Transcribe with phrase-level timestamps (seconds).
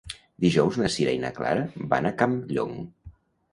[0.45, 2.75] Dijous na Sira i na Clara van a Campllong.